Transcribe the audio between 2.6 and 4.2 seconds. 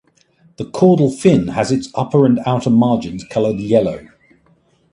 margins coloured yellow.